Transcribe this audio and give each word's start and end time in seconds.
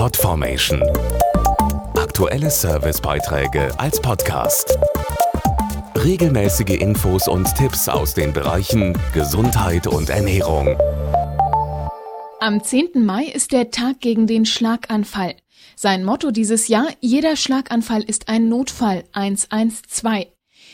Podformation. 0.00 0.82
Aktuelle 1.94 2.50
Servicebeiträge 2.50 3.70
als 3.78 4.00
Podcast. 4.00 4.78
Regelmäßige 5.94 6.80
Infos 6.80 7.28
und 7.28 7.54
Tipps 7.54 7.86
aus 7.86 8.14
den 8.14 8.32
Bereichen 8.32 8.96
Gesundheit 9.12 9.86
und 9.86 10.08
Ernährung. 10.08 10.74
Am 12.40 12.64
10. 12.64 13.04
Mai 13.04 13.24
ist 13.24 13.52
der 13.52 13.70
Tag 13.70 14.00
gegen 14.00 14.26
den 14.26 14.46
Schlaganfall. 14.46 15.34
Sein 15.76 16.02
Motto 16.02 16.30
dieses 16.30 16.68
Jahr, 16.68 16.88
jeder 17.00 17.36
Schlaganfall 17.36 18.02
ist 18.02 18.30
ein 18.30 18.48
Notfall 18.48 19.04
112. 19.12 20.28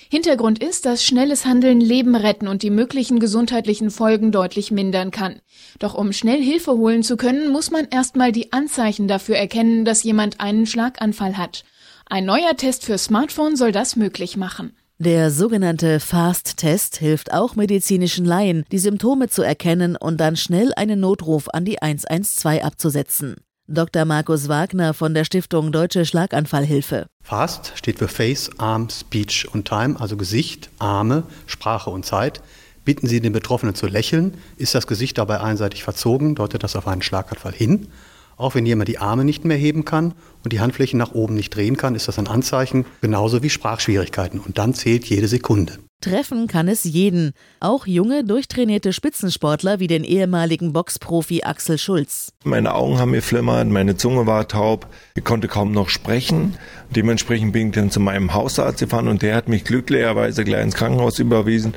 Hintergrund 0.08 0.62
ist, 0.62 0.86
dass 0.86 1.04
schnelles 1.04 1.46
Handeln 1.46 1.80
Leben 1.80 2.14
retten 2.14 2.48
und 2.48 2.62
die 2.62 2.70
möglichen 2.70 3.18
gesundheitlichen 3.18 3.90
Folgen 3.90 4.32
deutlich 4.32 4.70
mindern 4.70 5.10
kann. 5.10 5.40
Doch 5.78 5.94
um 5.94 6.12
schnell 6.12 6.42
Hilfe 6.42 6.72
holen 6.72 7.02
zu 7.02 7.16
können, 7.16 7.50
muss 7.50 7.70
man 7.70 7.88
erstmal 7.90 8.32
die 8.32 8.52
Anzeichen 8.52 9.08
dafür 9.08 9.36
erkennen, 9.36 9.84
dass 9.84 10.04
jemand 10.04 10.40
einen 10.40 10.66
Schlaganfall 10.66 11.36
hat. 11.36 11.64
Ein 12.06 12.24
neuer 12.24 12.56
Test 12.56 12.84
für 12.84 12.98
Smartphone 12.98 13.56
soll 13.56 13.72
das 13.72 13.96
möglich 13.96 14.36
machen. 14.36 14.76
Der 14.98 15.30
sogenannte 15.30 16.00
Fast-Test 16.00 16.96
hilft 16.96 17.32
auch 17.32 17.54
medizinischen 17.54 18.24
Laien, 18.24 18.64
die 18.72 18.78
Symptome 18.78 19.28
zu 19.28 19.42
erkennen 19.42 19.94
und 19.94 20.18
dann 20.18 20.36
schnell 20.36 20.72
einen 20.74 21.00
Notruf 21.00 21.48
an 21.52 21.66
die 21.66 21.82
112 21.82 22.62
abzusetzen. 22.62 23.36
Dr. 23.68 24.04
Markus 24.04 24.48
Wagner 24.48 24.94
von 24.94 25.12
der 25.12 25.24
Stiftung 25.24 25.72
Deutsche 25.72 26.04
Schlaganfallhilfe. 26.04 27.08
FAST 27.24 27.72
steht 27.74 27.98
für 27.98 28.06
Face, 28.06 28.48
Arm, 28.58 28.88
Speech 28.88 29.48
und 29.52 29.66
Time, 29.66 29.96
also 29.98 30.16
Gesicht, 30.16 30.70
Arme, 30.78 31.24
Sprache 31.46 31.90
und 31.90 32.06
Zeit. 32.06 32.42
Bitten 32.84 33.08
Sie 33.08 33.20
den 33.20 33.32
Betroffenen 33.32 33.74
zu 33.74 33.88
lächeln. 33.88 34.34
Ist 34.56 34.76
das 34.76 34.86
Gesicht 34.86 35.18
dabei 35.18 35.40
einseitig 35.40 35.82
verzogen, 35.82 36.36
deutet 36.36 36.62
das 36.62 36.76
auf 36.76 36.86
einen 36.86 37.02
Schlaganfall 37.02 37.54
hin. 37.54 37.88
Auch 38.36 38.54
wenn 38.54 38.66
jemand 38.66 38.86
die 38.86 38.98
Arme 38.98 39.24
nicht 39.24 39.44
mehr 39.44 39.56
heben 39.56 39.84
kann 39.84 40.14
und 40.44 40.52
die 40.52 40.60
Handflächen 40.60 40.98
nach 40.98 41.10
oben 41.10 41.34
nicht 41.34 41.52
drehen 41.52 41.76
kann, 41.76 41.96
ist 41.96 42.06
das 42.06 42.20
ein 42.20 42.28
Anzeichen, 42.28 42.86
genauso 43.00 43.42
wie 43.42 43.50
Sprachschwierigkeiten. 43.50 44.38
Und 44.38 44.58
dann 44.58 44.74
zählt 44.74 45.06
jede 45.06 45.26
Sekunde. 45.26 45.78
Treffen 46.00 46.46
kann 46.46 46.68
es 46.68 46.84
jeden, 46.84 47.32
auch 47.58 47.86
junge, 47.86 48.22
durchtrainierte 48.22 48.92
Spitzensportler 48.92 49.80
wie 49.80 49.86
den 49.86 50.04
ehemaligen 50.04 50.72
Boxprofi 50.72 51.42
Axel 51.42 51.78
Schulz. 51.78 52.32
Meine 52.44 52.74
Augen 52.74 52.98
haben 52.98 53.10
mir 53.12 53.22
flimmert, 53.22 53.66
meine 53.68 53.96
Zunge 53.96 54.26
war 54.26 54.46
taub, 54.46 54.86
ich 55.14 55.24
konnte 55.24 55.48
kaum 55.48 55.72
noch 55.72 55.88
sprechen. 55.88 56.54
Dementsprechend 56.90 57.52
bin 57.52 57.68
ich 57.68 57.74
dann 57.74 57.90
zu 57.90 57.98
meinem 57.98 58.34
Hausarzt 58.34 58.80
gefahren 58.80 59.08
und 59.08 59.22
der 59.22 59.34
hat 59.34 59.48
mich 59.48 59.64
glücklicherweise 59.64 60.44
gleich 60.44 60.62
ins 60.62 60.74
Krankenhaus 60.74 61.18
überwiesen. 61.18 61.74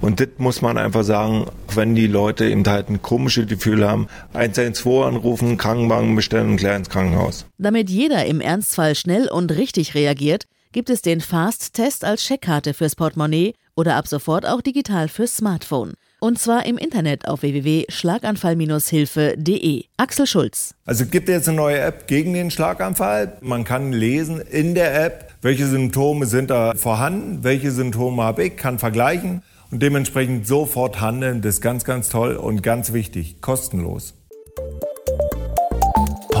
Und 0.00 0.20
das 0.20 0.28
muss 0.38 0.62
man 0.62 0.78
einfach 0.78 1.04
sagen, 1.04 1.46
wenn 1.74 1.94
die 1.94 2.08
Leute 2.08 2.48
eben 2.48 2.66
halt 2.66 2.88
ein 2.88 3.00
komisches 3.00 3.46
Gefühl 3.46 3.88
haben, 3.88 4.06
112 4.34 5.06
anrufen, 5.06 5.56
Krankenwagen 5.56 6.14
bestellen 6.14 6.50
und 6.50 6.56
gleich 6.56 6.76
ins 6.76 6.90
Krankenhaus. 6.90 7.46
Damit 7.56 7.88
jeder 7.88 8.26
im 8.26 8.40
Ernstfall 8.40 8.94
schnell 8.94 9.28
und 9.28 9.50
richtig 9.52 9.94
reagiert, 9.94 10.46
gibt 10.72 10.90
es 10.90 11.02
den 11.02 11.20
Fast-Test 11.20 12.04
als 12.04 12.24
Checkkarte 12.24 12.74
fürs 12.74 12.96
Portemonnaie 12.96 13.54
oder 13.74 13.94
ab 13.96 14.06
sofort 14.08 14.46
auch 14.46 14.60
digital 14.60 15.08
fürs 15.08 15.36
Smartphone. 15.36 15.94
Und 16.20 16.38
zwar 16.38 16.66
im 16.66 16.78
Internet 16.78 17.26
auf 17.26 17.42
www.schlaganfall-hilfe.de. 17.42 19.84
Axel 19.96 20.26
Schulz. 20.26 20.74
Also 20.84 21.02
es 21.04 21.10
gibt 21.10 21.28
jetzt 21.28 21.48
eine 21.48 21.56
neue 21.56 21.80
App 21.80 22.06
gegen 22.06 22.32
den 22.32 22.52
Schlaganfall. 22.52 23.38
Man 23.40 23.64
kann 23.64 23.92
lesen 23.92 24.40
in 24.40 24.74
der 24.74 25.04
App, 25.04 25.34
welche 25.42 25.66
Symptome 25.66 26.26
sind 26.26 26.50
da 26.50 26.74
vorhanden, 26.76 27.42
welche 27.42 27.72
Symptome 27.72 28.22
habe 28.22 28.44
ich, 28.44 28.56
kann 28.56 28.78
vergleichen 28.78 29.42
und 29.72 29.82
dementsprechend 29.82 30.46
sofort 30.46 31.00
handeln. 31.00 31.42
Das 31.42 31.56
ist 31.56 31.60
ganz, 31.60 31.84
ganz 31.84 32.08
toll 32.08 32.36
und 32.36 32.62
ganz 32.62 32.92
wichtig, 32.92 33.40
kostenlos. 33.40 34.14